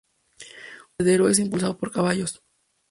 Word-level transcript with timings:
Un 0.03 0.47
aserradero 0.97 1.29
es 1.29 1.37
impulsado 1.37 1.77
por 1.77 1.91
caballos. 1.91 2.41